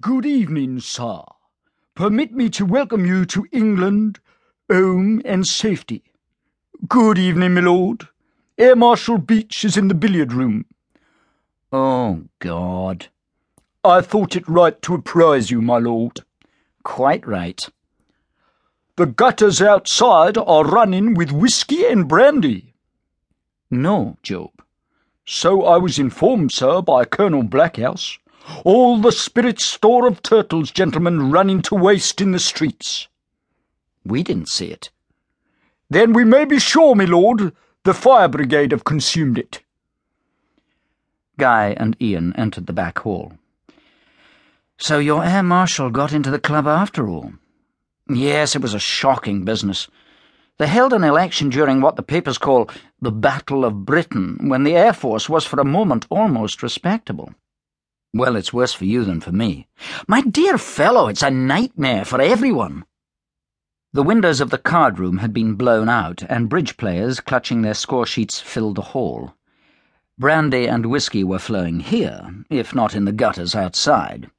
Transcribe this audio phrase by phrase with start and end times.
[0.00, 1.20] Good evening, sir.
[1.94, 4.20] Permit me to welcome you to England,
[4.70, 6.02] home and safety.
[6.88, 8.08] Good evening, my lord.
[8.56, 10.64] Air Marshal Beech is in the billiard room.
[11.70, 13.08] Oh, God.
[13.84, 16.20] I thought it right to apprise you, my lord.
[16.84, 17.68] Quite right.
[18.96, 22.72] The gutters outside are running with whisky and brandy.
[23.70, 24.52] No, Job.
[25.26, 28.16] So I was informed, sir, by Colonel Blackhouse.
[28.64, 33.08] All the spirit store of turtles, gentlemen, running to waste in the streets.
[34.04, 34.90] We didn't see it.
[35.88, 37.52] Then we may be sure, my lord,
[37.84, 39.62] the fire brigade have consumed it.
[41.38, 43.32] Guy and Ian entered the back hall.
[44.78, 47.32] So your Air Marshal got into the club after all?
[48.08, 49.88] Yes, it was a shocking business.
[50.58, 52.68] They held an election during what the papers call
[53.00, 57.32] the Battle of Britain, when the Air Force was for a moment almost respectable.
[58.14, 59.68] Well, it's worse for you than for me.
[60.06, 62.84] My dear fellow, it's a nightmare for everyone.
[63.94, 67.72] The windows of the card room had been blown out, and bridge players, clutching their
[67.72, 69.34] score sheets, filled the hall.
[70.18, 74.30] Brandy and whisky were flowing here, if not in the gutters outside.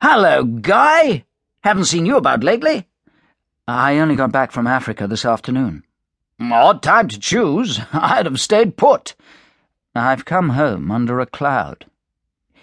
[0.00, 1.24] Hello, Guy!
[1.62, 2.88] Haven't seen you about lately.
[3.68, 5.82] I only got back from Africa this afternoon.
[6.40, 7.80] Odd time to choose.
[7.92, 9.14] I'd have stayed put.
[9.94, 11.84] I've come home under a cloud.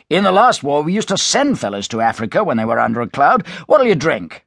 [0.10, 3.02] In the last war, we used to send fellows to Africa when they were under
[3.02, 3.48] a cloud.
[3.68, 4.46] What'll you drink?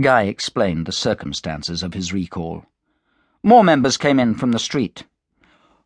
[0.00, 2.64] Guy explained the circumstances of his recall.
[3.42, 5.04] More members came in from the street.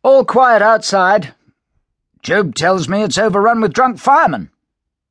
[0.03, 1.33] All quiet outside.
[2.21, 4.51] Job tells me it's overrun with drunk firemen.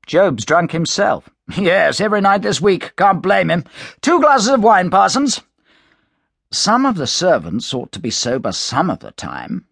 [0.06, 1.28] Job's drunk himself.
[1.56, 2.94] Yes, every night this week.
[2.96, 3.64] Can't blame him.
[4.00, 5.42] Two glasses of wine, Parsons.
[6.50, 9.66] Some of the servants ought to be sober some of the time.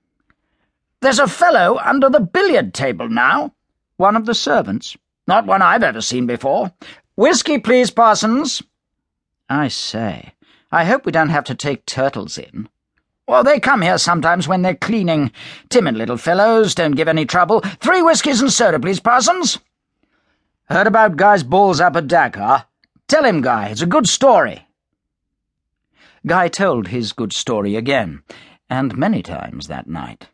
[1.00, 3.54] There's a fellow under the billiard table now.
[3.96, 4.96] One of the servants.
[5.26, 6.72] Not one I've ever seen before.
[7.16, 8.62] Whisky, please, Parsons.
[9.48, 10.34] I say,
[10.70, 12.68] I hope we don't have to take turtles in.
[13.26, 15.32] Well, they come here sometimes when they're cleaning.
[15.68, 17.60] Timid little fellows, don't give any trouble.
[17.60, 19.58] Three whiskies and soda, please, Parsons.
[20.64, 22.66] Heard about Guy's balls up at Dakar?
[23.08, 24.66] Tell him, Guy, it's a good story.
[26.26, 28.22] Guy told his good story again,
[28.68, 30.28] and many times that night.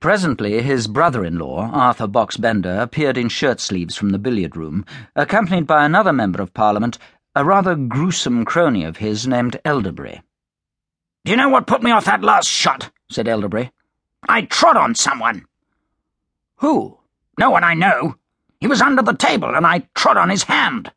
[0.00, 5.84] Presently, his brother-in-law, Arthur Box Bender, appeared in shirt-sleeves from the billiard room, accompanied by
[5.84, 6.96] another member of Parliament,
[7.36, 10.22] a rather gruesome crony of his named Elderbury.
[11.26, 12.90] Do you know what put me off that last shot?
[13.10, 13.72] said Elderbury.
[14.26, 15.44] I trod on someone.
[16.56, 16.98] Who?
[17.38, 18.16] No one I know.
[18.58, 20.92] He was under the table, and I trod on his hand.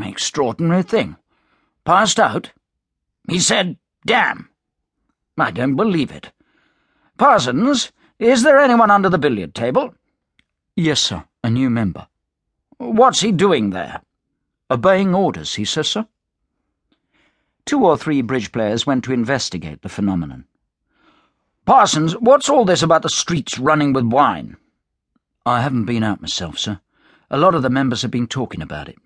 [0.00, 1.16] Extraordinary thing.
[1.84, 2.52] Passed out?
[3.28, 3.76] He said,
[4.06, 4.50] damn.
[5.36, 6.30] I don't believe it.
[7.18, 7.90] Parsons,
[8.24, 9.94] is there anyone under the billiard table?
[10.74, 12.06] Yes, sir, a new member.
[12.78, 14.00] What's he doing there?
[14.70, 16.06] Obeying orders, he says, sir.
[17.66, 20.46] Two or three bridge players went to investigate the phenomenon.
[21.66, 24.56] Parsons, what's all this about the streets running with wine?
[25.44, 26.80] I haven't been out myself, sir.
[27.30, 28.96] A lot of the members have been talking about it.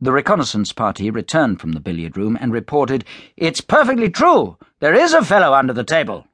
[0.00, 3.04] The reconnaissance party returned from the billiard room and reported,
[3.36, 4.56] It's perfectly true.
[4.78, 6.26] There is a fellow under the table.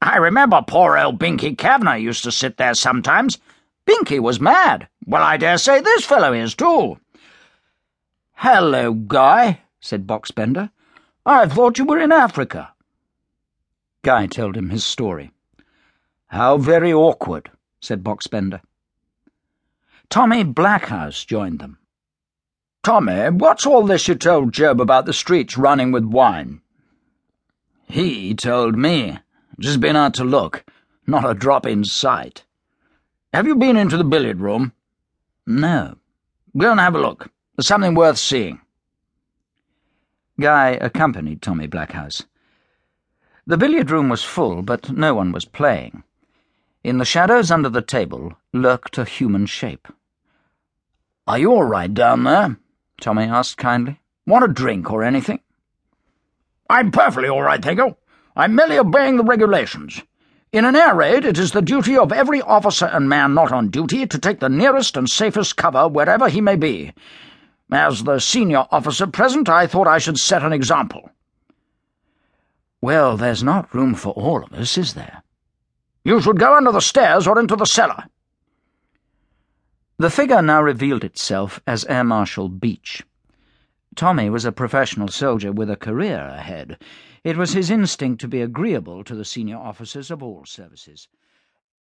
[0.00, 3.38] I remember poor old Binky Kavanagh used to sit there sometimes.
[3.86, 4.88] Binky was mad.
[5.06, 6.98] Well, I dare say this fellow is, too.
[8.34, 10.70] Hello, Guy, said Boxbender.
[11.26, 12.72] I thought you were in Africa.
[14.02, 15.32] Guy told him his story.
[16.26, 18.60] How very awkward, said Boxbender.
[20.10, 21.78] Tommy Blackhouse joined them.
[22.82, 26.60] Tommy, what's all this you told Job about the streets running with wine?
[27.86, 29.18] He told me.
[29.60, 30.64] Just been out to look.
[31.06, 32.44] Not a drop in sight.
[33.32, 34.72] Have you been into the billiard room?
[35.46, 35.96] No.
[36.56, 37.30] Go and have a look.
[37.56, 38.60] There's something worth seeing.
[40.40, 42.24] Guy accompanied Tommy Blackhouse.
[43.46, 46.04] The billiard room was full, but no one was playing.
[46.84, 49.88] In the shadows under the table lurked a human shape.
[51.26, 52.58] Are you all right down there?
[53.00, 54.00] Tommy asked kindly.
[54.26, 55.40] Want a drink or anything?
[56.70, 57.96] I'm perfectly all right, thank you.
[58.38, 60.00] I'm merely obeying the regulations.
[60.52, 63.68] In an air raid, it is the duty of every officer and man not on
[63.68, 66.92] duty to take the nearest and safest cover wherever he may be.
[67.72, 71.10] As the senior officer present, I thought I should set an example.
[72.80, 75.24] Well, there's not room for all of us, is there?
[76.04, 78.04] You should go under the stairs or into the cellar.
[79.98, 83.02] The figure now revealed itself as Air Marshal Beech.
[83.98, 86.80] Tommy was a professional soldier with a career ahead.
[87.24, 91.08] It was his instinct to be agreeable to the senior officers of all services.